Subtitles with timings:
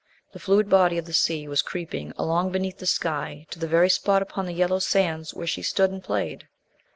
[0.33, 3.87] The fluid body of the sea was creeping along beneath the sky to the very
[3.87, 6.47] spot upon the yellow sands where she stood and played.